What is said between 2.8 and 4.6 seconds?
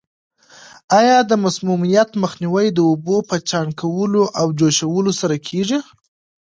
اوبو په چاڼ کولو او